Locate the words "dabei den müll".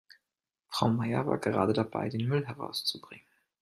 1.73-2.47